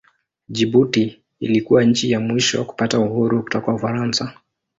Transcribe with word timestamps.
Jibuti 0.49 1.21
ilikuwa 1.39 1.83
nchi 1.83 2.11
ya 2.11 2.19
mwisho 2.19 2.65
kupata 2.65 2.99
uhuru 2.99 3.43
kutoka 3.43 3.73
Ufaransa. 3.73 4.33